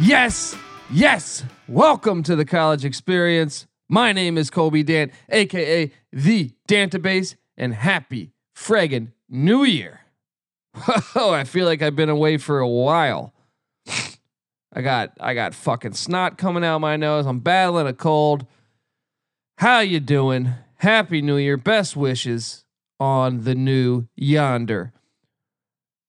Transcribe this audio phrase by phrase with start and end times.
[0.00, 0.56] Yes,
[0.92, 1.42] yes.
[1.66, 3.66] Welcome to the college experience.
[3.88, 10.00] My name is Colby Dan, aka the Dantabase, and happy friggin' New Year.
[11.16, 13.34] Oh, I feel like I've been away for a while.
[14.72, 17.26] I got I got fucking snot coming out my nose.
[17.26, 18.46] I'm battling a cold.
[19.56, 20.54] How you doing?
[20.76, 21.56] Happy New Year.
[21.56, 22.64] Best wishes
[23.00, 24.92] on the new yonder.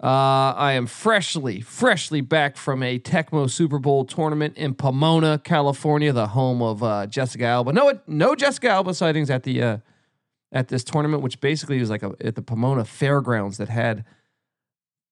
[0.02, 6.14] Uh, I am freshly, freshly back from a Tecmo Super Bowl tournament in Pomona, California,
[6.14, 7.74] the home of uh, Jessica Alba.
[7.74, 9.78] No, no Jessica Alba sightings at the uh,
[10.54, 14.06] at this tournament, which basically was like a, at the Pomona Fairgrounds that had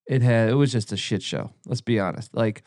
[0.07, 1.51] it had it was just a shit show.
[1.65, 2.33] Let's be honest.
[2.33, 2.63] Like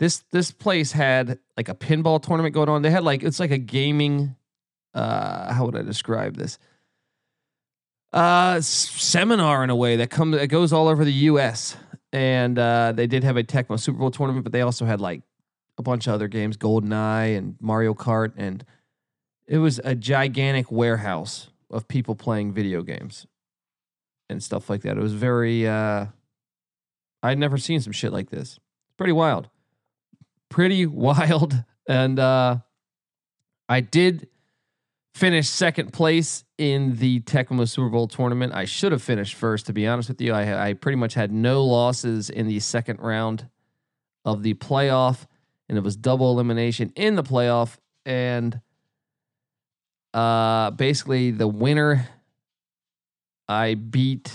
[0.00, 2.82] this this place had like a pinball tournament going on.
[2.82, 4.34] They had like it's like a gaming.
[4.92, 6.58] Uh, how would I describe this?
[8.12, 11.76] Uh seminar in a way that comes that goes all over the US
[12.12, 15.22] and uh they did have a Tecmo Super Bowl tournament but they also had like
[15.78, 18.32] a bunch of other games GoldenEye and Mario Kart.
[18.36, 18.64] And
[19.46, 23.26] it was a gigantic warehouse of people playing video games
[24.28, 24.96] and stuff like that.
[24.96, 26.06] It was very uh
[27.22, 28.58] I'd never seen some shit like this.
[28.86, 29.48] It's pretty wild.
[30.48, 31.64] Pretty wild.
[31.88, 32.58] And uh
[33.68, 34.28] I did
[35.14, 38.54] finished second place in the Tecmo Super Bowl tournament.
[38.54, 40.32] I should have finished first, to be honest with you.
[40.32, 43.48] I, I pretty much had no losses in the second round
[44.24, 45.26] of the playoff,
[45.68, 47.76] and it was double elimination in the playoff.
[48.06, 48.60] And
[50.14, 52.08] uh, basically, the winner,
[53.48, 54.32] I beat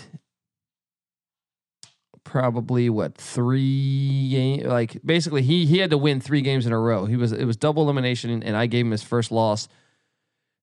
[2.24, 6.80] probably what three game like basically he he had to win three games in a
[6.80, 9.68] row he was it was double elimination and i gave him his first loss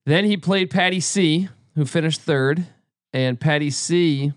[0.07, 2.67] then he played Patty C, who finished third,
[3.13, 4.33] and Patty C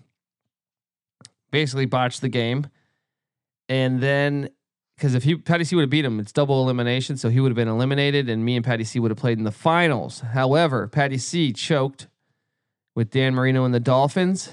[1.50, 2.66] basically botched the game.
[3.68, 4.50] And then,
[4.96, 7.50] because if he Patty C would have beat him, it's double elimination, so he would
[7.50, 10.20] have been eliminated, and me and Patty C would have played in the finals.
[10.20, 12.08] However, Patty C choked
[12.94, 14.50] with Dan Marino and the Dolphins.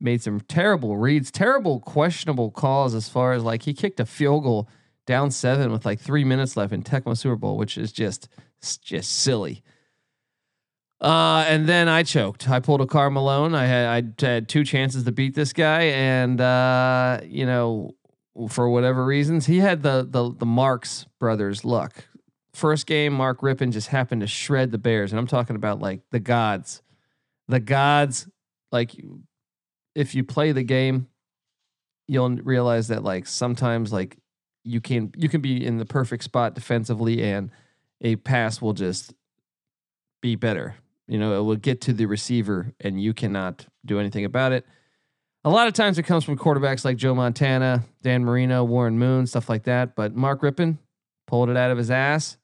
[0.00, 4.42] Made some terrible reads, terrible questionable calls as far as like he kicked a field
[4.42, 4.68] goal
[5.06, 8.28] down seven with like three minutes left in Tecmo Super Bowl, which is just
[8.60, 9.62] just silly.
[11.02, 12.48] Uh, and then I choked.
[12.48, 13.56] I pulled a Karl Malone.
[13.56, 17.96] I had I had two chances to beat this guy, and uh, you know,
[18.48, 22.04] for whatever reasons, he had the the the Marks brothers luck.
[22.54, 26.02] First game, Mark Rypien just happened to shred the Bears, and I'm talking about like
[26.12, 26.82] the gods,
[27.48, 28.28] the gods.
[28.70, 28.92] Like,
[29.96, 31.08] if you play the game,
[32.06, 34.18] you'll realize that like sometimes like
[34.62, 37.50] you can you can be in the perfect spot defensively, and
[38.02, 39.14] a pass will just
[40.20, 40.76] be better
[41.06, 44.66] you know, it will get to the receiver and you cannot do anything about it.
[45.44, 49.26] A lot of times it comes from quarterbacks like Joe Montana, Dan Marino, Warren Moon,
[49.26, 49.96] stuff like that.
[49.96, 50.78] But Mark Rypien
[51.26, 52.36] pulled it out of his ass.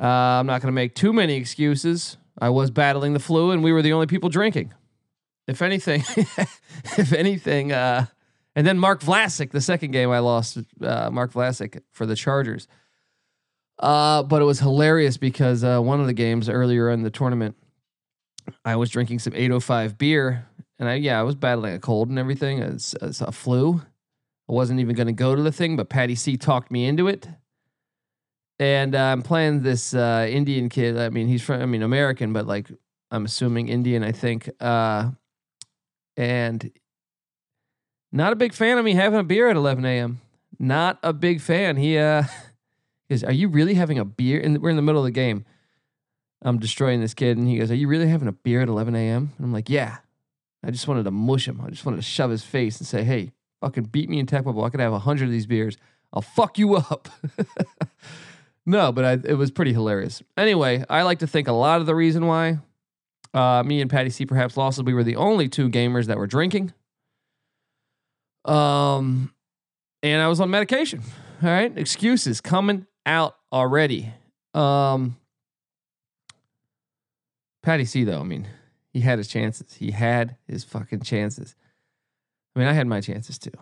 [0.00, 2.16] Uh, I'm not going to make too many excuses.
[2.38, 4.72] I was battling the flu and we were the only people drinking.
[5.46, 8.06] If anything, if anything, uh,
[8.54, 12.66] and then Mark Vlasic, the second game I lost, uh, Mark Vlasic for the Chargers.
[13.80, 17.56] Uh, but it was hilarious because uh, one of the games earlier in the tournament,
[18.64, 20.46] I was drinking some 805 beer,
[20.78, 22.58] and I yeah I was battling a cold and everything.
[22.58, 23.80] It's, it's a flu.
[24.48, 27.08] I wasn't even going to go to the thing, but Patty C talked me into
[27.08, 27.28] it.
[28.58, 30.98] And uh, I'm playing this uh, Indian kid.
[30.98, 32.70] I mean, he's from I mean American, but like
[33.10, 34.04] I'm assuming Indian.
[34.04, 34.50] I think.
[34.60, 35.12] Uh,
[36.16, 36.70] and
[38.12, 40.20] not a big fan of me having a beer at 11 a.m.
[40.58, 41.76] Not a big fan.
[41.76, 42.24] He uh
[43.10, 45.44] is, "Are you really having a beer?" And we're in the middle of the game.
[46.42, 48.94] I'm destroying this kid, and he goes, "Are you really having a beer at 11
[48.94, 49.98] a.m.?" And I'm like, "Yeah."
[50.62, 51.60] I just wanted to mush him.
[51.64, 54.64] I just wanted to shove his face and say, "Hey, fucking beat me in Tecmo.
[54.64, 55.76] I could have a hundred of these beers.
[56.12, 57.08] I'll fuck you up."
[58.66, 60.22] No, but I, it was pretty hilarious.
[60.36, 62.58] Anyway, I like to think a lot of the reason why
[63.32, 66.18] uh, me and Patty C perhaps lost is we were the only two gamers that
[66.18, 66.72] were drinking.
[68.44, 69.34] Um,
[70.02, 71.02] and I was on medication.
[71.42, 74.12] All right, excuses coming out already.
[74.54, 75.16] Um,
[77.62, 78.46] Patty C though, I mean,
[78.92, 79.74] he had his chances.
[79.74, 81.54] He had his fucking chances.
[82.54, 83.52] I mean, I had my chances too.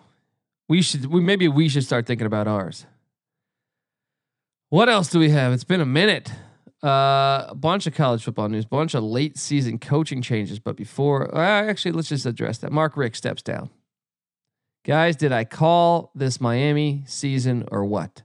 [0.69, 2.87] We should, we maybe we should start thinking about ours.
[4.69, 5.53] What else do we have?
[5.53, 6.31] It's been a minute.
[6.85, 10.61] Uh, a bunch of college football news, bunch of late season coaching changes.
[10.61, 12.71] But before, uh, actually, let's just address that.
[12.71, 13.71] Mark Richt steps down.
[14.85, 18.23] Guys, did I call this Miami season or what?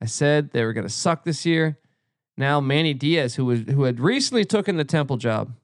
[0.00, 1.78] I said they were going to suck this year.
[2.36, 5.54] Now Manny Diaz, who was who had recently taken the Temple job,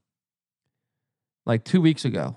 [1.44, 2.36] like two weeks ago,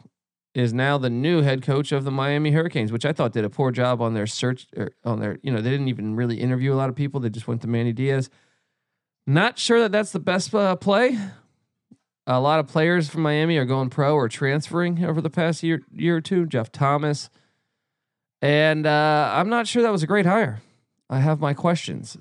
[0.54, 3.50] is now the new head coach of the Miami Hurricanes, which I thought did a
[3.50, 6.74] poor job on their search or on their, you know, they didn't even really interview
[6.74, 7.20] a lot of people.
[7.20, 8.30] They just went to Manny Diaz.
[9.28, 11.18] Not sure that that's the best uh, play.
[12.28, 15.82] A lot of players from Miami are going pro or transferring over the past year
[15.92, 16.46] year or two.
[16.46, 17.30] Jeff Thomas,
[18.42, 20.62] and uh, I'm not sure that was a great hire.
[21.10, 22.18] I have my questions.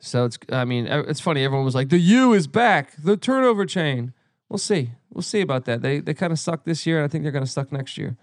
[0.00, 1.44] So it's, I mean, it's funny.
[1.44, 2.92] Everyone was like, "The U is back.
[2.96, 4.12] The turnover chain."
[4.48, 4.90] We'll see.
[5.10, 5.82] We'll see about that.
[5.82, 7.96] They they kind of suck this year, and I think they're going to suck next
[7.96, 8.16] year.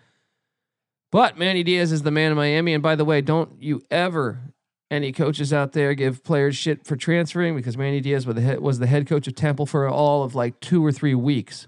[1.12, 2.74] But Manny Diaz is the man in Miami.
[2.74, 4.54] And by the way, don't you ever
[4.90, 8.60] any coaches out there give players shit for transferring because Manny Diaz was the head,
[8.60, 11.68] was the head coach of Temple for all of like two or three weeks.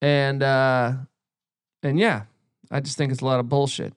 [0.00, 0.94] And uh
[1.82, 2.24] and yeah,
[2.72, 3.94] I just think it's a lot of bullshit.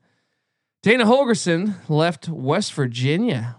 [0.83, 3.55] Dana Holgorsen left West Virginia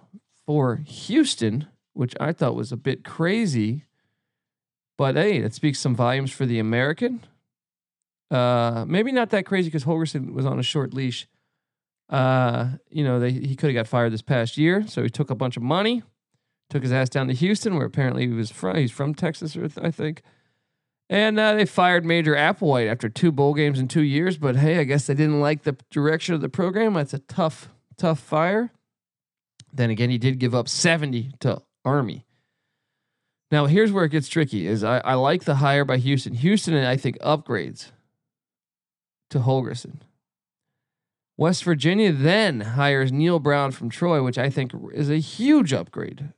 [0.47, 1.67] for Houston
[1.97, 3.87] which I thought was a bit crazy.
[4.99, 7.25] But hey, that speaks some volumes for the American.
[8.31, 11.27] Uh, maybe not that crazy because Holgorsen was on a short leash.
[12.09, 15.31] Uh, you know, they, he could have got fired this past year, so he took
[15.31, 16.03] a bunch of money,
[16.71, 18.77] took his ass down to Houston, where apparently he was from.
[18.77, 20.23] He's from Texas, I think.
[21.09, 24.39] And uh, they fired Major Applewhite after two bowl games in two years.
[24.39, 26.95] But hey, I guess they didn't like the direction of the program.
[26.95, 28.73] That's a tough, tough fire.
[29.73, 32.25] Then again, he did give up 70 to Army.
[33.53, 36.35] Now, here's where it gets tricky: is I, I like the hire by Houston.
[36.35, 37.93] Houston, I think, upgrades
[39.31, 40.01] to Holgorsen.
[41.37, 46.33] West Virginia then hires Neal Brown from Troy, which I think is a huge upgrade.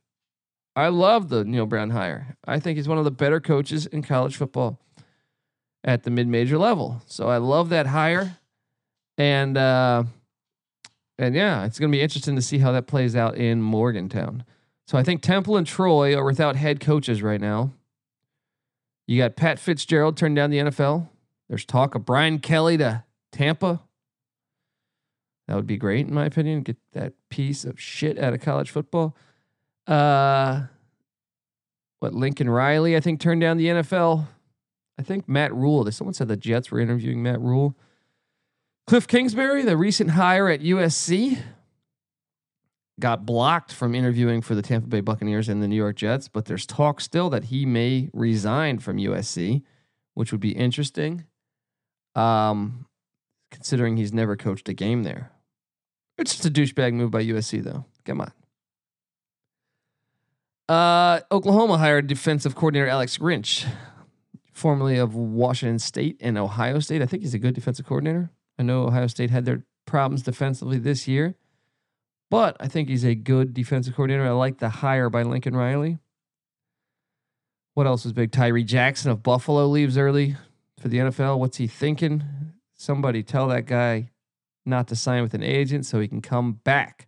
[0.75, 2.37] I love the Neal Brown hire.
[2.47, 4.79] I think he's one of the better coaches in college football
[5.83, 7.01] at the mid-major level.
[7.07, 8.37] So I love that hire,
[9.17, 10.03] and uh,
[11.17, 14.45] and yeah, it's going to be interesting to see how that plays out in Morgantown.
[14.87, 17.71] So I think Temple and Troy are without head coaches right now.
[19.05, 21.09] You got Pat Fitzgerald turned down the NFL.
[21.47, 23.81] There's talk of Brian Kelly to Tampa.
[25.47, 26.61] That would be great, in my opinion.
[26.61, 29.15] Get that piece of shit out of college football.
[29.89, 30.67] Uh,
[31.99, 34.27] what Lincoln Riley, I think, turned down the NFL.
[34.97, 35.89] I think Matt Rhule.
[35.91, 37.75] Someone said the Jets were interviewing Matt Rhule.
[38.85, 41.39] Cliff Kingsbury, the recent hire at USC
[42.99, 46.45] got blocked from interviewing for the Tampa Bay Buccaneers and the New York Jets, but
[46.45, 49.63] there's talk still that he may resign from USC,
[50.15, 51.25] which would be interesting.
[52.15, 52.85] Um,
[53.51, 55.31] considering he's never coached a game there.
[56.17, 57.85] It's just a douchebag move by USC, though.
[58.05, 58.31] Come on.
[60.69, 63.67] Uh, Oklahoma hired defensive coordinator Alex Grinch,
[64.53, 67.01] formerly of Washington State and Ohio State.
[67.01, 68.29] I think he's a good defensive coordinator.
[68.59, 71.35] I know Ohio State had their problems defensively this year.
[72.29, 74.27] But I think he's a good defensive coordinator.
[74.27, 75.97] I like the hire by Lincoln Riley.
[77.73, 78.31] What else is big?
[78.31, 80.35] Tyree Jackson of Buffalo leaves early
[80.79, 81.39] for the NFL.
[81.39, 82.23] What's he thinking?
[82.75, 84.11] Somebody tell that guy
[84.65, 87.07] not to sign with an agent so he can come back.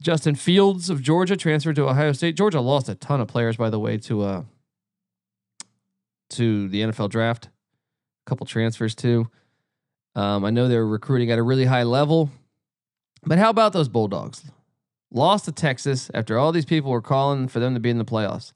[0.00, 2.36] Justin Fields of Georgia transferred to Ohio State.
[2.36, 4.42] Georgia lost a ton of players, by the way, to uh
[6.30, 7.46] to the NFL draft.
[7.46, 9.28] A couple transfers too.
[10.14, 12.30] Um, I know they're recruiting at a really high level.
[13.24, 14.44] But how about those Bulldogs?
[15.10, 18.04] Lost to Texas after all these people were calling for them to be in the
[18.04, 18.52] playoffs.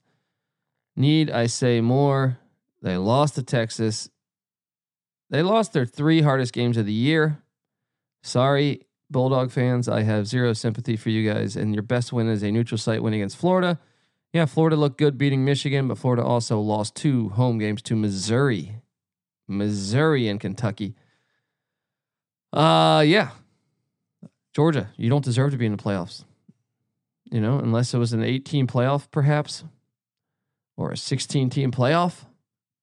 [0.95, 2.37] Need I say more?
[2.81, 4.09] They lost to Texas.
[5.29, 7.41] They lost their three hardest games of the year.
[8.21, 9.87] Sorry, Bulldog fans.
[9.87, 11.55] I have zero sympathy for you guys.
[11.55, 13.79] And your best win is a neutral site win against Florida.
[14.31, 18.77] Yeah, Florida looked good beating Michigan, but Florida also lost two home games to Missouri.
[19.47, 20.95] Missouri and Kentucky.
[22.51, 23.29] Uh yeah,
[24.53, 26.23] Georgia, you don't deserve to be in the playoffs.
[27.31, 29.63] You know, unless it was an 18 playoff, perhaps,
[30.77, 32.25] or a 16 team playoff,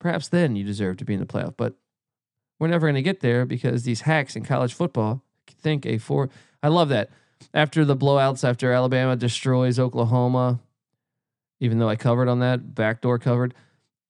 [0.00, 1.55] perhaps then you deserve to be in the playoff.
[1.57, 1.75] But
[2.59, 6.30] we're never going to get there because these hacks in college football think a four.
[6.62, 7.11] I love that.
[7.54, 10.61] After the blowouts, after Alabama destroys Oklahoma,
[11.61, 13.54] even though I covered on that backdoor covered,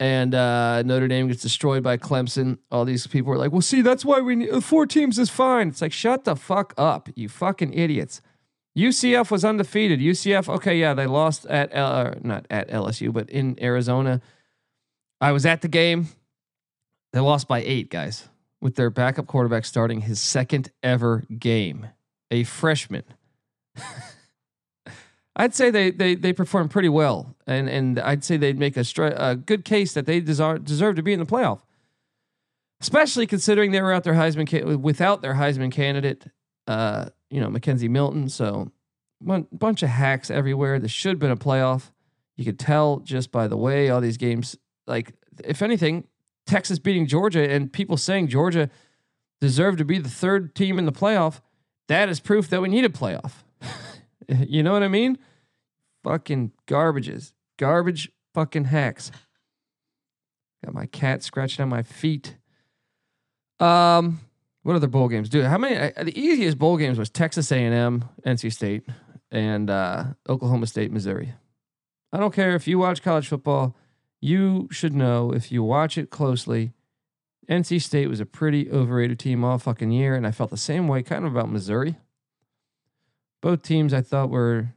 [0.01, 2.59] and uh, Notre Dame gets destroyed by Clemson.
[2.71, 5.69] All these people are like, "Well, see, that's why we need four teams is fine."
[5.69, 8.23] It's like, shut the fuck up, you fucking idiots.
[8.77, 10.01] UCF was undefeated.
[10.01, 14.23] UCF, okay, yeah, they lost at uh, not at LSU, but in Arizona.
[15.21, 16.09] I was at the game.
[17.13, 18.29] They lost by eight, guys,
[18.61, 21.89] with their backup quarterback starting his second ever game,
[22.31, 23.05] a freshman.
[25.37, 28.81] I'd say they they they perform pretty well, and and I'd say they'd make a,
[28.81, 31.61] stri- a good case that they deserve deserve to be in the playoff,
[32.81, 36.27] especially considering they were out their Heisman without their Heisman candidate,
[36.67, 38.29] uh, you know McKenzie Milton.
[38.29, 38.71] So,
[39.21, 40.79] one bunch of hacks everywhere.
[40.79, 41.91] This should have been a playoff.
[42.37, 44.57] You could tell just by the way all these games.
[44.87, 45.15] Like,
[45.45, 46.05] if anything,
[46.51, 48.69] Texas beating Georgia and people saying Georgia
[49.41, 51.41] deserved to be the third team in the playoff.
[51.87, 53.45] That is proof that we need a playoff.
[54.29, 55.17] you know what I mean?
[56.03, 57.33] Fucking garbages.
[57.57, 59.13] Garbage fucking hacks.
[60.65, 62.37] Got my cat scratching on my feet.
[63.61, 64.21] Um,
[64.63, 65.29] what other bowl games?
[65.29, 65.77] Dude, how many?
[65.77, 68.83] The easiest bowl games was Texas A&M, NC State,
[69.31, 71.33] and uh, Oklahoma State, Missouri.
[72.13, 73.77] I don't care if you watch college football.
[74.21, 76.73] You should know if you watch it closely.
[77.49, 80.87] NC State was a pretty overrated team all fucking year, and I felt the same
[80.87, 81.97] way kind of about Missouri.
[83.41, 84.75] Both teams I thought were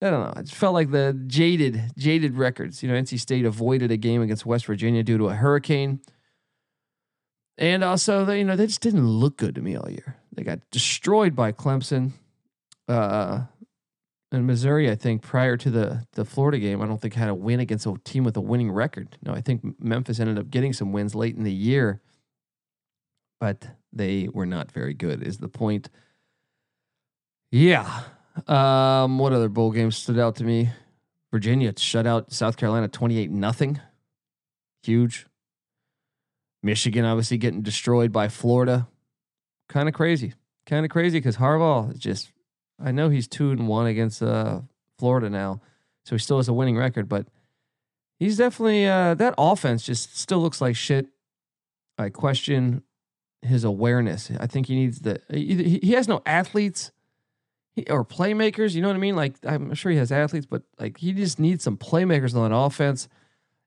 [0.00, 0.40] I don't know.
[0.40, 2.82] It felt like the jaded, jaded records.
[2.82, 6.00] You know, NC State avoided a game against West Virginia due to a hurricane.
[7.56, 10.16] And also, they, you know, they just didn't look good to me all year.
[10.32, 12.12] They got destroyed by Clemson.
[12.86, 13.42] Uh,
[14.30, 17.34] and Missouri, I think, prior to the the Florida game, I don't think had a
[17.34, 19.16] win against a team with a winning record.
[19.22, 22.00] No, I think Memphis ended up getting some wins late in the year,
[23.40, 25.22] but they were not very good.
[25.22, 25.88] Is the point?
[27.50, 28.02] Yeah.
[28.46, 30.70] Um, what other bowl games stood out to me?
[31.30, 33.80] Virginia shut out South Carolina 28 nothing.
[34.82, 35.26] Huge.
[36.62, 38.88] Michigan obviously getting destroyed by Florida.
[39.68, 40.34] Kind of crazy.
[40.66, 42.30] Kind of crazy because Harbaugh is just
[42.78, 44.60] I know he's two and one against uh,
[44.98, 45.60] Florida now,
[46.04, 47.26] so he still has a winning record, but
[48.18, 51.06] he's definitely uh, that offense just still looks like shit.
[51.98, 52.82] I question
[53.42, 54.30] his awareness.
[54.38, 56.92] I think he needs the he, he has no athletes
[57.88, 58.74] or playmakers.
[58.74, 59.16] You know what I mean?
[59.16, 63.08] Like I'm sure he has athletes, but like he just needs some playmakers on offense,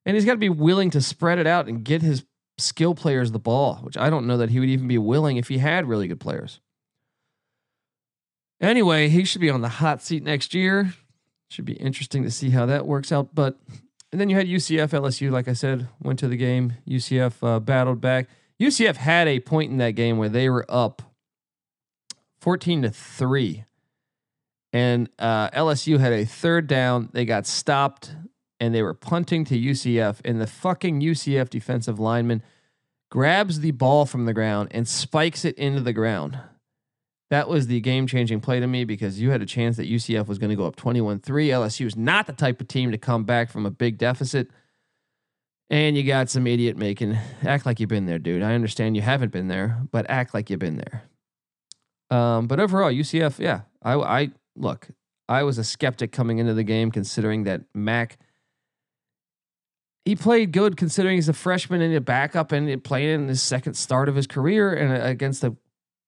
[0.05, 2.23] and he's got to be willing to spread it out and get his
[2.57, 5.47] skill players the ball, which I don't know that he would even be willing if
[5.47, 6.59] he had really good players.
[8.61, 10.93] Anyway, he should be on the hot seat next year.
[11.49, 13.35] Should be interesting to see how that works out.
[13.35, 13.59] But
[14.11, 15.31] and then you had UCF, LSU.
[15.31, 16.73] Like I said, went to the game.
[16.87, 18.29] UCF uh, battled back.
[18.61, 21.01] UCF had a point in that game where they were up
[22.39, 23.65] fourteen to three
[24.73, 27.09] and uh, LSU had a third down.
[27.11, 28.15] They got stopped
[28.59, 30.19] and they were punting to UCF.
[30.23, 32.43] And the fucking UCF defensive lineman
[33.09, 36.39] grabs the ball from the ground and spikes it into the ground.
[37.31, 40.27] That was the game changing play to me because you had a chance that UCF
[40.27, 41.47] was going to go up 21 3.
[41.47, 44.49] LSU is not the type of team to come back from a big deficit.
[45.69, 48.43] And you got some idiot making act like you've been there, dude.
[48.43, 51.03] I understand you haven't been there, but act like you've been there.
[52.09, 54.89] Um, but overall, UCF, yeah, I, I look,
[55.29, 58.17] I was a skeptic coming into the game, considering that Mack.
[60.03, 63.75] He played good considering he's a freshman and a backup and playing in his second
[63.75, 65.55] start of his career and uh, against a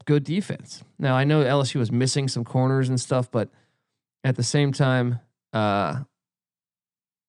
[0.06, 0.84] good defense.
[1.00, 3.50] Now I know LSU was missing some corners and stuff, but
[4.24, 5.20] at the same time,
[5.52, 6.04] uh,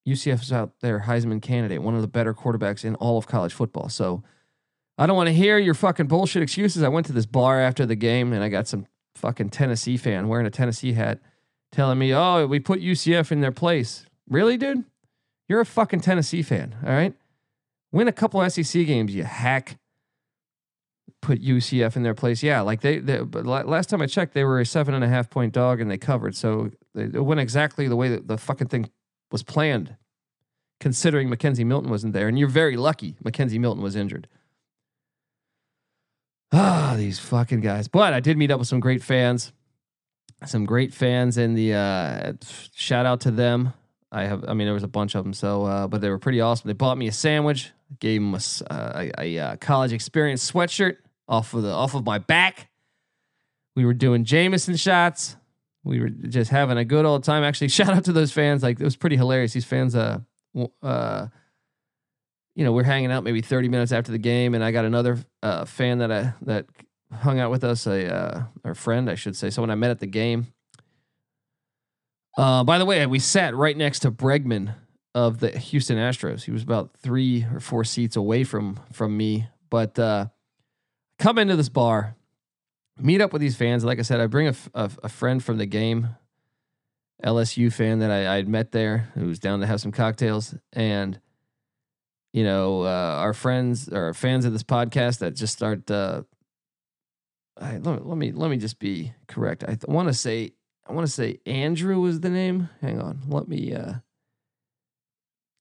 [0.07, 3.53] UCF is out there Heisman candidate, one of the better quarterbacks in all of college
[3.53, 3.89] football.
[3.89, 4.23] So
[4.97, 6.83] I don't want to hear your fucking bullshit excuses.
[6.83, 10.27] I went to this bar after the game and I got some fucking Tennessee fan
[10.27, 11.19] wearing a Tennessee hat
[11.71, 14.05] telling me, oh, we put UCF in their place.
[14.29, 14.85] Really, dude?
[15.47, 17.13] You're a fucking Tennessee fan, all right?
[17.91, 19.77] Win a couple SEC games, you hack.
[21.25, 22.43] Put UCF in their place.
[22.43, 25.07] Yeah, like they, they but last time I checked, they were a seven and a
[25.07, 26.35] half point dog and they covered.
[26.35, 28.91] So it went exactly the way that the fucking thing
[29.31, 29.95] was planned,
[30.79, 32.27] considering McKenzie Milton wasn't there.
[32.27, 34.27] And you're very lucky McKenzie Milton was injured.
[36.53, 37.87] Ah, these fucking guys.
[37.87, 39.51] But I did meet up with some great fans.
[40.45, 42.33] Some great fans in the uh
[42.75, 43.73] shout out to them.
[44.11, 46.19] I have I mean there was a bunch of them so uh but they were
[46.19, 46.67] pretty awesome.
[46.67, 50.97] They bought me a sandwich, gave them a, uh, a, a, a college experience sweatshirt
[51.27, 52.69] off of the off of my back.
[53.75, 55.35] We were doing Jameson shots.
[55.83, 57.43] We were just having a good old time.
[57.43, 58.63] Actually, shout out to those fans.
[58.63, 59.53] Like it was pretty hilarious.
[59.53, 60.19] These fans uh
[60.81, 61.27] uh
[62.55, 65.19] you know, we're hanging out maybe 30 minutes after the game, and I got another
[65.43, 66.65] uh, fan that I that
[67.11, 69.99] hung out with us, a uh, our friend, I should say, someone I met at
[69.99, 70.47] the game.
[72.37, 74.75] Uh, by the way, we sat right next to Bregman
[75.13, 76.43] of the Houston Astros.
[76.43, 80.27] He was about three or four seats away from from me, but uh,
[81.19, 82.15] come into this bar,
[82.97, 83.83] meet up with these fans.
[83.83, 86.09] Like I said, I bring a, a, a friend from the game,
[87.23, 91.19] LSU fan that I I'd met there, who was down to have some cocktails, and
[92.33, 95.89] you know uh, our friends or fans of this podcast that just start.
[95.89, 96.23] Uh,
[97.59, 99.63] I, let, let me let me just be correct.
[99.63, 100.51] I th- want to say
[100.87, 102.69] I want to say Andrew was the name.
[102.81, 103.73] Hang on, let me.
[103.73, 103.95] Uh,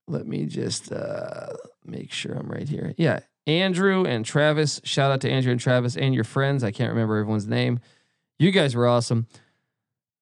[0.07, 2.95] let me just uh, make sure I'm right here.
[2.99, 4.81] Yeah, Andrew and Travis.
[4.85, 6.65] Shout out to Andrew and Travis and your friends.
[6.65, 7.81] I can't remember everyone's name.
[8.39, 9.27] You guys were awesome.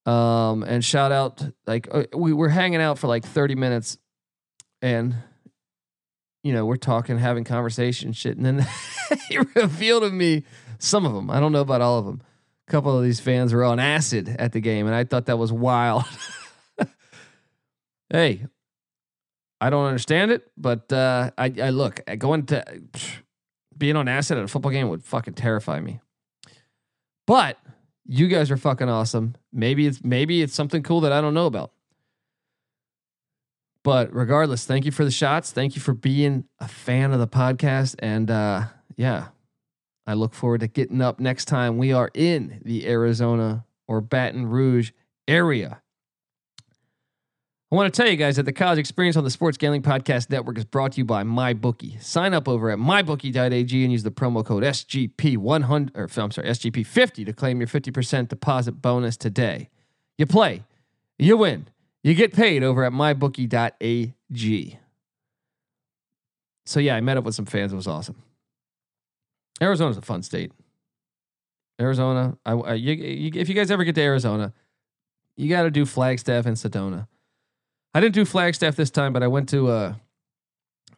[0.05, 3.99] Um, and shout out like uh, we were hanging out for like 30 minutes,
[4.81, 5.15] and
[6.43, 8.67] you know we're talking, having conversation, shit, and then
[9.29, 10.43] he revealed to me
[10.79, 11.31] some of them.
[11.31, 12.21] I don't know about all of them.
[12.67, 15.39] A couple of these fans were on acid at the game, and I thought that
[15.39, 16.05] was wild.
[18.11, 18.47] hey,
[19.63, 22.65] I don't understand it, but uh, I, I look going to
[23.79, 26.01] being on acid at a football game would fucking terrify me.
[27.29, 27.59] But
[28.05, 29.37] you guys are fucking awesome.
[29.53, 31.71] Maybe it's maybe it's something cool that I don't know about.
[33.85, 35.53] But regardless, thank you for the shots.
[35.53, 37.95] Thank you for being a fan of the podcast.
[38.01, 38.65] And uh,
[38.97, 39.29] yeah,
[40.09, 44.47] I look forward to getting up next time we are in the Arizona or Baton
[44.47, 44.91] Rouge
[45.29, 45.82] area.
[47.73, 50.29] I want to tell you guys that the college experience on the Sports Gambling Podcast
[50.29, 52.03] Network is brought to you by MyBookie.
[52.03, 57.25] Sign up over at mybookie.ag and use the promo code SGP100 or I'm sorry, SGP50
[57.25, 59.71] to claim your 50% deposit bonus today.
[60.19, 60.65] You play,
[61.19, 61.67] you win,
[62.03, 64.79] you get paid over at mybookie.ag.
[66.67, 67.73] So yeah, I met up with some fans.
[67.73, 68.23] It was awesome.
[69.63, 70.53] Arizona's a fun state.
[71.81, 74.53] Arizona, I, I you, you, if you guys ever get to Arizona,
[75.39, 77.09] you got to do Flagstaff and Sedona.
[77.95, 79.95] I didn't do Flagstaff this time, but I went to uh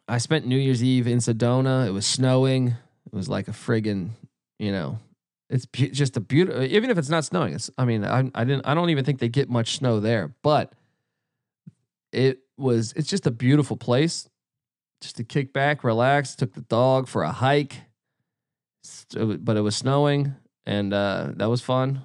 [0.07, 1.87] I spent New Year's Eve in Sedona.
[1.87, 2.67] It was snowing.
[2.67, 4.09] It was like a friggin',
[4.59, 4.99] you know,
[5.49, 6.63] it's be- just a beautiful.
[6.63, 7.69] Even if it's not snowing, it's.
[7.77, 8.65] I mean, I, I didn't.
[8.65, 10.73] I don't even think they get much snow there, but
[12.11, 12.93] it was.
[12.95, 14.27] It's just a beautiful place,
[15.01, 16.35] just to kick back, relax.
[16.35, 17.75] Took the dog for a hike,
[19.15, 22.01] but it was snowing, and uh, that was fun.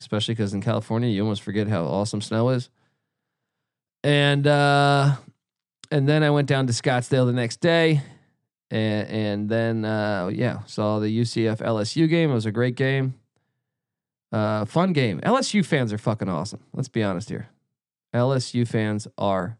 [0.00, 2.68] Especially because in California, you almost forget how awesome snow is
[4.02, 5.16] and uh,
[5.90, 8.02] and then I went down to Scottsdale the next day,
[8.70, 12.30] and and then uh, yeah, saw the UCF LSU game.
[12.30, 13.14] It was a great game,
[14.32, 15.20] uh, fun game.
[15.20, 16.60] LSU fans are fucking awesome.
[16.72, 17.48] Let's be honest here.
[18.14, 19.58] LSU fans are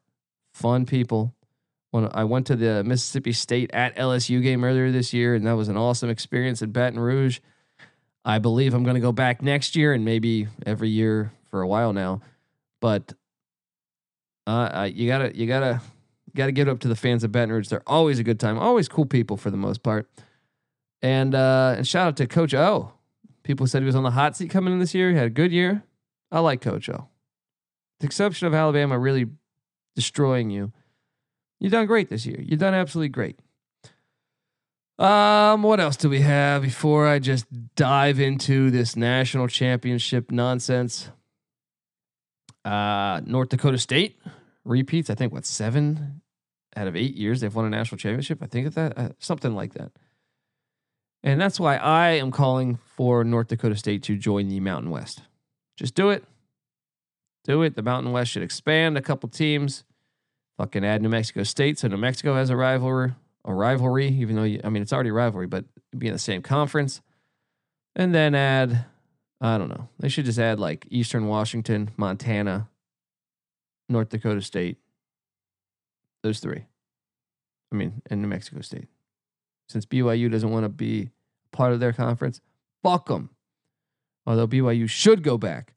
[0.53, 1.35] fun people.
[1.91, 5.53] When I went to the Mississippi State at LSU game earlier this year, and that
[5.53, 7.41] was an awesome experience in Baton Rouge.
[8.25, 11.69] I believe I'm going to go back next year and maybe every year for a
[11.69, 12.23] while now.
[12.81, 13.13] But
[14.47, 15.81] uh, you gotta you gotta
[16.35, 17.69] gotta give it up to the fans of Baton Rouge.
[17.69, 20.11] They're always a good time, always cool people for the most part.
[21.01, 22.93] And uh, and shout out to Coach O.
[23.43, 25.11] People said he was on the hot seat coming in this year.
[25.11, 25.83] He had a good year.
[26.31, 27.09] I like Coach O.
[28.01, 29.27] The exception of Alabama really
[29.95, 30.73] destroying you.
[31.61, 32.41] You've done great this year.
[32.41, 33.39] You've done absolutely great.
[34.99, 41.11] Um, what else do we have before I just dive into this national championship nonsense?
[42.65, 44.19] Uh, North Dakota State
[44.65, 45.11] repeats.
[45.11, 46.23] I think what seven
[46.77, 48.39] out of eight years they've won a national championship.
[48.43, 49.93] I think that uh, something like that.
[51.23, 55.23] And that's why I am calling for North Dakota State to join the Mountain West.
[55.77, 56.25] Just do it.
[57.45, 57.77] Do it.
[57.77, 59.85] The Mountain West should expand a couple teams.
[60.59, 63.13] Fucking add New Mexico State so New Mexico has a rivalry,
[63.45, 64.09] a rivalry.
[64.09, 65.65] Even though you, I mean it's already rivalry, but
[65.97, 67.01] be in the same conference.
[67.95, 68.87] And then add
[69.43, 69.89] I don't know.
[69.99, 72.69] They should just add like Eastern Washington, Montana,
[73.89, 74.79] North Dakota State.
[76.23, 76.67] Those three.
[77.73, 78.87] I mean, and New Mexico State.
[79.69, 81.11] Since BYU doesn't want to be
[81.51, 82.41] part of their conference,
[82.85, 83.31] fuck them.
[84.25, 85.75] Although BYU should go back.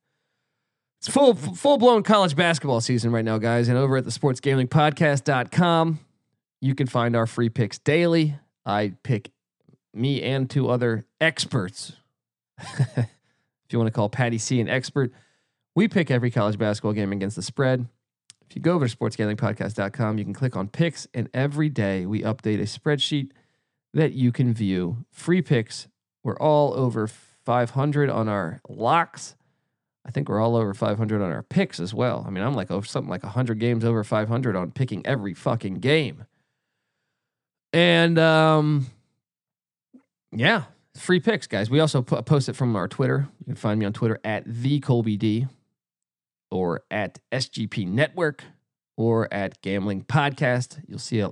[1.00, 3.68] It's full full blown college basketball season right now, guys.
[3.68, 6.00] And over at the sportsgamblingpodcast.com,
[6.62, 8.36] you can find our free picks daily.
[8.64, 9.32] I pick
[9.92, 11.94] me and two other experts
[13.66, 15.12] if you want to call Patty C an expert,
[15.76, 17.88] we pick every college basketball game against the spread.
[18.50, 22.22] If you go over to sportsgamblingpodcast.com, you can click on picks, and every day we
[22.22, 23.32] update a spreadsheet
[23.94, 25.06] that you can view.
[25.12, 25.88] Free picks.
[26.24, 29.36] We're all over 500 on our locks.
[30.06, 32.24] I think we're all over 500 on our picks as well.
[32.28, 35.76] I mean, I'm like over something like 100 games over 500 on picking every fucking
[35.76, 36.26] game.
[37.74, 38.88] And um
[40.32, 41.70] yeah, free picks, guys.
[41.70, 43.28] We also po- post it from our Twitter.
[43.40, 45.48] You can find me on Twitter at the Colby D,
[46.52, 48.44] or at SGP Network,
[48.98, 50.82] or at Gambling Podcast.
[50.88, 51.32] You'll see it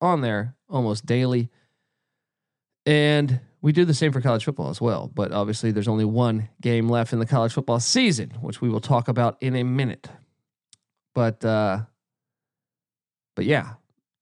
[0.00, 1.50] on there almost daily.
[2.84, 5.10] And we do the same for college football as well.
[5.12, 8.80] But obviously, there's only one game left in the college football season, which we will
[8.80, 10.08] talk about in a minute.
[11.14, 11.80] But uh,
[13.34, 13.74] but yeah,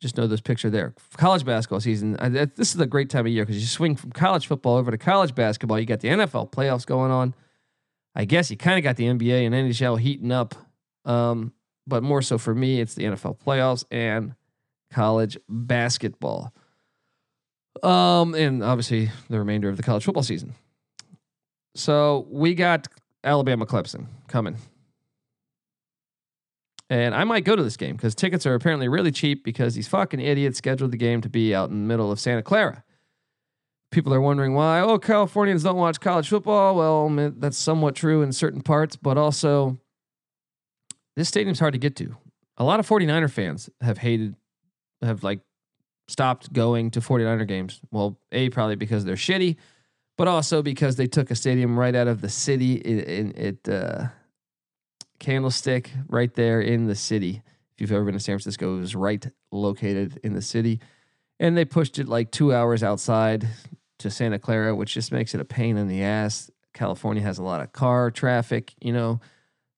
[0.05, 0.95] just know this picture there.
[1.17, 2.15] College basketball season.
[2.19, 4.91] I, this is a great time of year because you swing from college football over
[4.91, 5.81] to college basketball.
[5.81, 7.35] You got the NFL playoffs going on.
[8.15, 10.55] I guess you kind of got the NBA and NHL heating up.
[11.07, 11.55] Um,
[11.87, 14.35] but more so for me, it's the NFL playoffs and
[14.93, 16.53] college basketball.
[17.83, 20.53] Um, and obviously the remainder of the college football season.
[21.75, 22.89] So we got
[23.25, 24.59] Alabama Clemson coming.
[26.91, 29.89] And I might go to this game because tickets are apparently really cheap because these
[29.89, 32.85] fucking idiots scheduled the game to be out in the middle of Santa Clara.
[33.91, 36.77] People are wondering why, oh, Californians don't watch college football.
[36.77, 39.79] Well, that's somewhat true in certain parts, but also
[41.17, 42.17] this stadium's hard to get to.
[42.57, 44.35] A lot of 49er fans have hated,
[45.01, 45.41] have like
[46.09, 47.81] stopped going to 49er games.
[47.91, 49.57] Well, A, probably because they're shitty,
[50.19, 52.75] but also because they took a stadium right out of the city.
[52.75, 54.07] It, it, uh,
[55.25, 57.41] Candlestick right there in the city.
[57.75, 60.81] If you've ever been to San Francisco, it was right located in the city.
[61.41, 63.49] And they pushed it like two hours outside
[64.01, 66.51] to Santa Clara, which just makes it a pain in the ass.
[66.75, 69.19] California has a lot of car traffic, you know.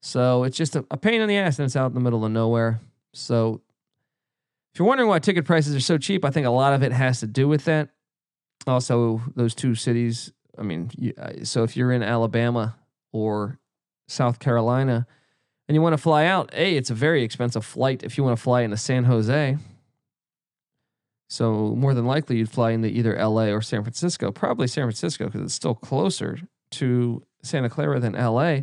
[0.02, 2.24] So it's just a, a pain in the ass and it's out in the middle
[2.24, 2.80] of nowhere.
[3.14, 3.62] So
[4.74, 6.90] if you're wondering why ticket prices are so cheap, I think a lot of it
[6.90, 7.90] has to do with that.
[8.66, 12.76] Also, those two cities, I mean, uh, so if you're in Alabama
[13.12, 13.60] or
[14.08, 15.06] South Carolina,
[15.68, 18.36] and you want to fly out, A, it's a very expensive flight if you want
[18.36, 19.56] to fly into San Jose.
[21.28, 25.26] So more than likely you'd fly into either LA or San Francisco, probably San Francisco
[25.26, 26.38] because it's still closer
[26.72, 28.60] to Santa Clara than LA.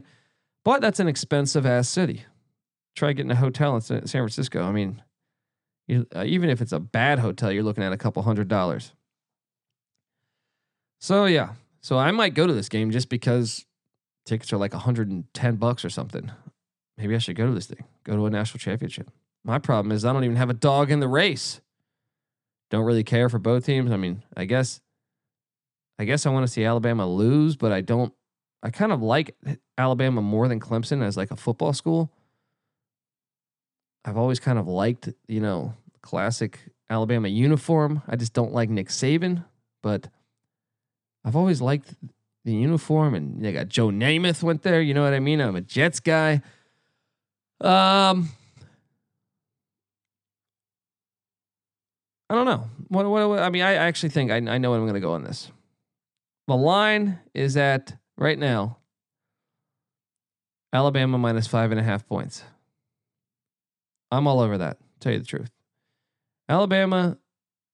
[0.63, 2.23] But that's an expensive ass city.
[2.95, 4.63] Try getting a hotel in San Francisco.
[4.63, 5.01] I mean,
[5.87, 8.93] you, uh, even if it's a bad hotel, you're looking at a couple hundred dollars.
[11.01, 13.65] So yeah, so I might go to this game just because
[14.25, 16.31] tickets are like 110 bucks or something
[16.97, 19.09] maybe I should go to this thing, go to a national championship.
[19.43, 21.61] My problem is I don't even have a dog in the race.
[22.69, 23.91] Don't really care for both teams.
[23.91, 24.81] I mean, I guess
[25.99, 28.13] I guess I want to see Alabama lose, but I don't
[28.63, 29.35] I kind of like
[29.77, 32.11] Alabama more than Clemson as like a football school.
[34.05, 38.01] I've always kind of liked, you know, classic Alabama uniform.
[38.07, 39.45] I just don't like Nick Saban,
[39.81, 40.07] but
[41.25, 41.93] I've always liked
[42.45, 45.39] the uniform and they got Joe Namath went there, you know what I mean?
[45.39, 46.41] I'm a Jets guy.
[47.61, 48.29] Um,
[52.29, 52.67] I don't know.
[52.87, 54.99] What, what, what I mean, I actually think I, I know what I'm going to
[54.99, 55.51] go on this.
[56.47, 58.77] The line is at right now
[60.73, 62.43] Alabama minus five and a half points.
[64.11, 64.77] I'm all over that.
[64.99, 65.51] Tell you the truth.
[66.49, 67.17] Alabama,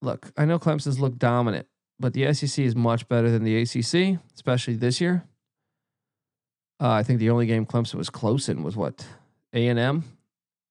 [0.02, 1.68] look, I know Clemson's look dominant,
[2.00, 5.24] but the SEC is much better than the ACC, especially this year.
[6.82, 9.06] Uh, I think the only game Clemson was close in was what
[9.54, 9.68] a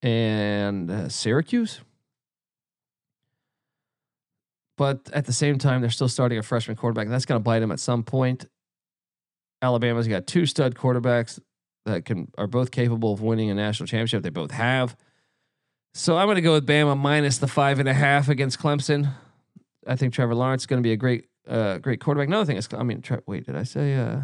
[0.03, 1.81] and uh, Syracuse.
[4.77, 7.61] But at the same time, they're still starting a freshman quarterback, that's going to bite
[7.61, 8.47] them at some point.
[9.61, 11.41] Alabama's got two stud quarterbacks
[11.85, 14.23] that can are both capable of winning a national championship.
[14.23, 14.97] They both have.
[15.95, 19.13] So I'm going to go with Bama minus the five and a half against Clemson.
[19.85, 22.29] I think Trevor Lawrence is going to be a great, uh, great quarterback.
[22.29, 23.95] Another thing is, I mean, tre- wait, did I say?
[23.97, 24.21] Uh,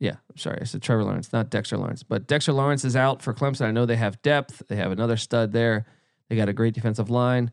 [0.00, 2.02] yeah, sorry, I said Trevor Lawrence, not Dexter Lawrence.
[2.02, 3.66] But Dexter Lawrence is out for Clemson.
[3.66, 4.62] I know they have depth.
[4.66, 5.84] They have another stud there.
[6.28, 7.52] They got a great defensive line.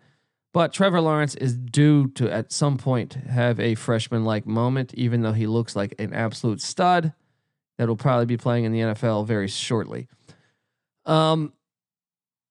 [0.54, 5.22] But Trevor Lawrence is due to, at some point, have a freshman like moment, even
[5.22, 7.14] though he looks like an absolute stud
[7.78, 10.08] that will probably be playing in the NFL very shortly.
[11.06, 11.52] Um,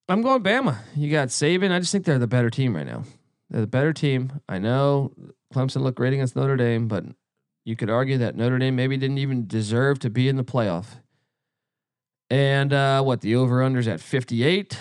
[0.09, 0.79] I'm going Bama.
[0.95, 1.73] You got Saban.
[1.73, 3.05] I just think they're the better team right now.
[3.49, 4.41] They're the better team.
[4.47, 5.13] I know
[5.55, 7.05] Clemson looked great against Notre Dame, but
[7.67, 11.01] you could argue that Notre Dame maybe didn't even deserve to be in the playoff.
[12.31, 14.79] And uh, what the over unders at 58.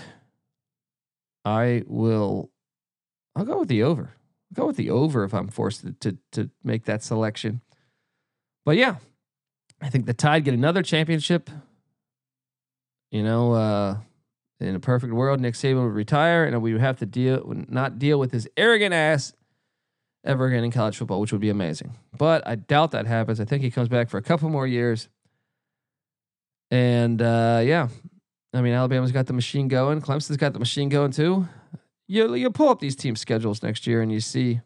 [1.43, 2.51] I will
[3.35, 4.13] I'll go with the over.
[4.51, 7.61] I'll go with the over if I'm forced to, to, to make that selection.
[8.65, 8.97] But yeah,
[9.81, 11.49] I think the Tide get another championship.
[13.11, 13.97] You know, uh,
[14.59, 17.97] in a perfect world, Nick Saban would retire, and we would have to deal not
[17.97, 19.33] deal with his arrogant ass
[20.25, 21.95] ever again in college football, which would be amazing.
[22.17, 23.39] But I doubt that happens.
[23.39, 25.07] I think he comes back for a couple more years.
[26.71, 27.89] And uh, yeah,
[28.53, 30.01] I mean, Alabama's got the machine going.
[30.01, 31.47] Clemson's got the machine going too.
[32.07, 34.61] You you pull up these team schedules next year and you see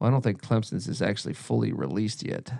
[0.00, 2.52] Well, I don't think Clemson's is actually fully released yet,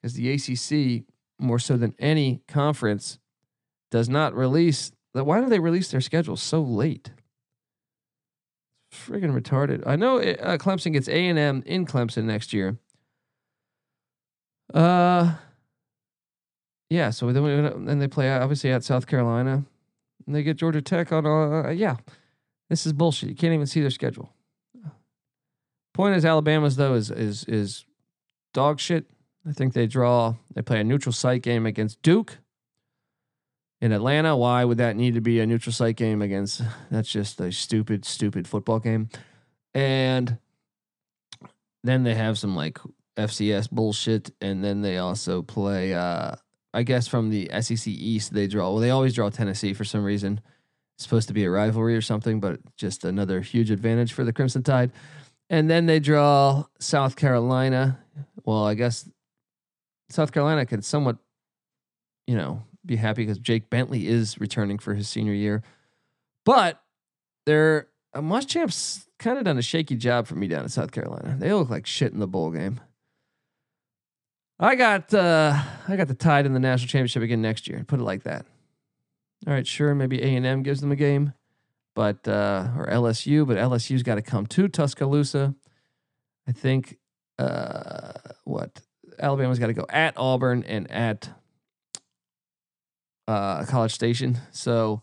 [0.00, 1.04] because the ACC,
[1.38, 3.18] more so than any conference,
[3.90, 4.92] does not release.
[5.12, 7.10] Why do they release their schedule so late?
[8.92, 9.82] Friggin' retarded.
[9.86, 12.78] I know it, uh, Clemson gets A and M in Clemson next year.
[14.72, 15.34] Uh,
[16.90, 17.10] yeah.
[17.10, 19.64] So then, we, then they play obviously at South Carolina,
[20.26, 21.26] and they get Georgia Tech on.
[21.26, 21.96] Uh, yeah,
[22.70, 23.28] this is bullshit.
[23.28, 24.30] You can't even see their schedule.
[25.94, 27.84] Point is, Alabama's though is is is
[28.54, 29.10] dog shit.
[29.46, 30.34] I think they draw.
[30.54, 32.38] They play a neutral site game against Duke
[33.80, 34.36] in Atlanta.
[34.36, 36.62] Why would that need to be a neutral site game against?
[36.90, 39.08] That's just a stupid, stupid football game.
[39.74, 40.38] And
[41.84, 42.78] then they have some like
[43.16, 45.94] FCS bullshit, and then they also play.
[45.94, 46.36] uh
[46.74, 48.70] I guess from the SEC East, they draw.
[48.70, 50.40] Well, they always draw Tennessee for some reason.
[50.96, 54.32] It's supposed to be a rivalry or something, but just another huge advantage for the
[54.32, 54.92] Crimson Tide.
[55.48, 57.98] And then they draw South Carolina.
[58.44, 59.08] Well, I guess
[60.10, 61.16] South Carolina can somewhat,
[62.26, 65.62] you know, be happy because Jake Bentley is returning for his senior year.
[66.44, 66.80] But
[67.46, 71.36] they're uh, Muschamp's kind of done a shaky job for me down in South Carolina.
[71.38, 72.80] They look like shit in the bowl game.
[74.58, 77.84] I got uh, I got the Tide in the national championship again next year.
[77.86, 78.46] Put it like that.
[79.46, 81.32] All right, sure, maybe A and M gives them a game
[81.98, 85.56] but uh, or LSU, but LSU's got to come to Tuscaloosa.
[86.46, 86.96] I think
[87.40, 88.12] uh,
[88.44, 88.80] what
[89.18, 91.28] Alabama's got to go at Auburn and at
[93.28, 94.38] uh, College Station.
[94.50, 95.02] So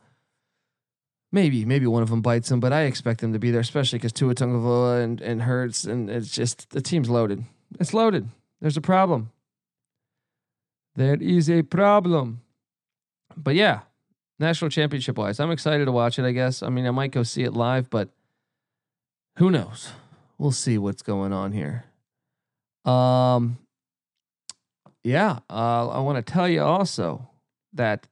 [1.31, 3.99] maybe maybe one of them bites them, but I expect them to be there, especially
[3.99, 7.45] because Tua Tagovailoa and and Hurts, and it's just the team's loaded.
[7.79, 8.27] It's loaded.
[8.59, 9.31] There's a problem.
[10.95, 12.41] There is a problem.
[13.38, 13.81] But yeah,
[14.39, 15.39] national championship wise.
[15.39, 16.63] I'm excited to watch it, I guess.
[16.63, 18.09] I mean, I might go see it live, but
[19.38, 19.91] who knows?
[20.38, 21.85] We'll see what's going on here.
[22.85, 23.57] Um
[25.03, 27.29] yeah, uh, I want to tell you also
[27.73, 28.07] that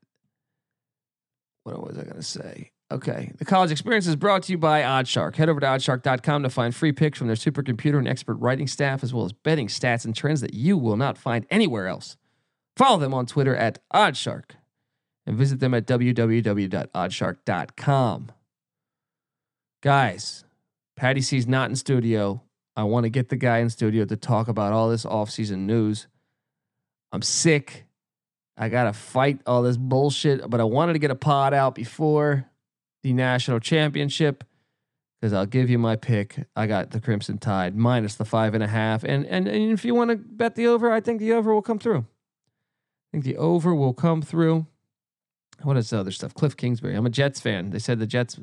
[1.64, 2.72] what was I going to say?
[2.92, 3.32] Okay.
[3.38, 5.36] The college experience is brought to you by Oddshark.
[5.36, 9.04] Head over to oddshark.com to find free picks from their supercomputer and expert writing staff,
[9.04, 12.18] as well as betting stats and trends that you will not find anywhere else.
[12.76, 14.52] Follow them on Twitter at Oddshark
[15.26, 18.32] and visit them at www.oddshark.com.
[19.82, 20.46] Guys,
[20.96, 22.42] Patty C's not in studio.
[22.76, 26.08] I want to get the guy in studio to talk about all this offseason news.
[27.12, 27.86] I'm sick.
[28.58, 31.76] I got to fight all this bullshit, but I wanted to get a pod out
[31.76, 32.46] before
[33.02, 34.44] the national championship
[35.20, 36.46] because I'll give you my pick.
[36.56, 39.04] I got the Crimson Tide minus the five and a half.
[39.04, 41.62] And, and, and if you want to bet the over, I think the over will
[41.62, 42.00] come through.
[42.00, 44.68] I think the over will come through
[45.62, 46.34] what is the other stuff?
[46.34, 46.96] Cliff Kingsbury.
[46.96, 47.70] I'm a Jets fan.
[47.70, 48.40] They said the Jets,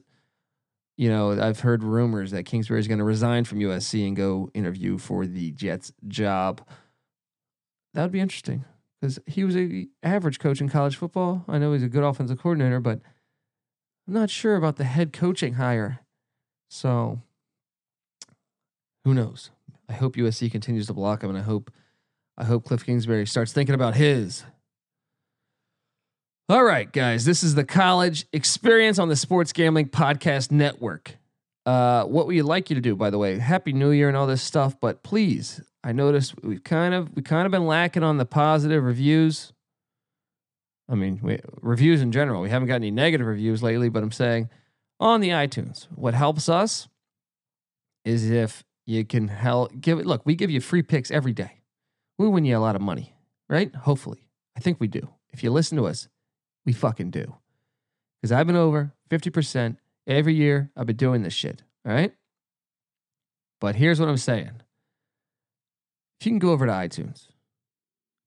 [0.96, 4.50] you know, I've heard rumors that Kingsbury is going to resign from USC and go
[4.54, 6.66] interview for the Jets job.
[7.94, 8.64] That would be interesting
[9.00, 11.44] because he was a average coach in college football.
[11.48, 13.00] I know he's a good offensive coordinator, but
[14.06, 16.00] I'm not sure about the head coaching hire.
[16.68, 17.20] So
[19.04, 19.50] who knows?
[19.88, 21.70] I hope USC continues to block him, and I hope
[22.36, 24.44] I hope Cliff Kingsbury starts thinking about his
[26.50, 31.16] all right, guys, this is the college experience on the Sports Gambling Podcast Network.
[31.70, 33.38] Uh, what would you like you to do, by the way?
[33.38, 37.22] Happy New Year and all this stuff, but please, I noticed we've kind of we
[37.22, 39.52] kind of been lacking on the positive reviews.
[40.88, 42.42] I mean, we, reviews in general.
[42.42, 44.50] We haven't got any negative reviews lately, but I'm saying
[44.98, 46.88] on the iTunes, what helps us
[48.04, 50.06] is if you can help give it.
[50.06, 51.60] Look, we give you free picks every day.
[52.18, 53.14] We win you a lot of money,
[53.48, 53.72] right?
[53.76, 55.08] Hopefully, I think we do.
[55.32, 56.08] If you listen to us
[56.66, 57.36] we fucking do.
[58.20, 60.70] Because I've been over 50% every year.
[60.76, 61.62] I've been doing this shit.
[61.86, 62.12] All right.
[63.60, 64.50] But here's what I'm saying.
[66.20, 67.28] If you can go over to iTunes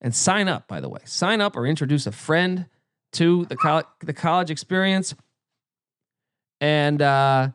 [0.02, 2.68] and sign up, by the way, sign up or introduce a friend
[3.14, 5.16] to the, college, the college experience.
[6.60, 7.50] And uh,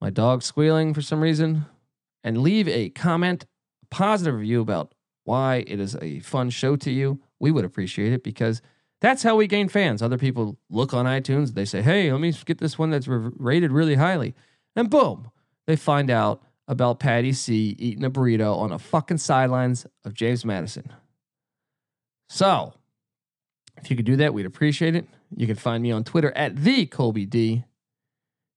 [0.00, 1.66] my dog's squealing for some reason.
[2.24, 3.46] And leave a comment,
[3.90, 4.94] positive review about
[5.24, 7.20] why it is a fun show to you.
[7.38, 8.60] We would appreciate it because
[9.00, 10.02] that's how we gain fans.
[10.02, 13.72] Other people look on iTunes, they say, hey, let me get this one that's rated
[13.72, 14.34] really highly.
[14.74, 15.30] And boom,
[15.66, 20.44] they find out about Patty C eating a burrito on a fucking sidelines of James
[20.44, 20.92] Madison.
[22.28, 22.74] So,
[23.78, 25.06] if you could do that, we'd appreciate it.
[25.34, 27.64] You can find me on Twitter at the Colby D.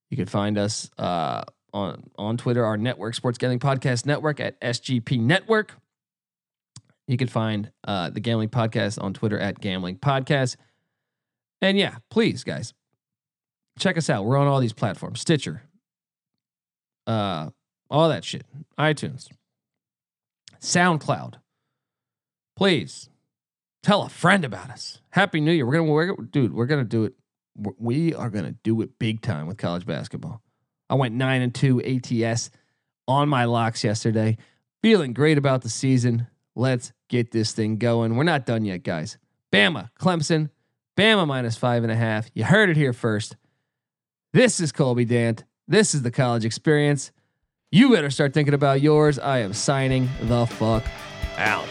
[0.10, 4.60] You can find us uh, on on Twitter, our network, Sports Gambling Podcast Network at
[4.60, 5.74] SGP Network.
[7.12, 10.56] You can find uh, the Gambling Podcast on Twitter at Gambling Podcast.
[11.62, 12.74] And yeah, please, guys,
[13.78, 14.24] check us out.
[14.24, 15.64] We're on all these platforms Stitcher,
[17.06, 17.50] uh,
[17.90, 18.46] all that shit,
[18.80, 19.28] iTunes,
[20.62, 21.34] SoundCloud.
[22.56, 23.10] Please
[23.84, 25.02] tell a friend about us.
[25.10, 25.66] Happy New Year.
[25.66, 26.54] We're gonna, we're, dude.
[26.54, 27.14] We're gonna do it.
[27.78, 30.42] We are gonna do it big time with college basketball.
[30.90, 32.52] I went nine and two ATS
[33.06, 34.38] on my locks yesterday.
[34.82, 36.28] Feeling great about the season.
[36.56, 38.16] Let's get this thing going.
[38.16, 39.18] We're not done yet, guys.
[39.52, 40.50] Bama, Clemson,
[40.98, 42.32] Bama minus five and a half.
[42.34, 43.36] You heard it here first.
[44.34, 45.44] This is Colby Dant.
[45.68, 47.12] This is the college experience.
[47.70, 49.20] You better start thinking about yours.
[49.20, 50.84] I am signing the fuck
[51.38, 51.68] out.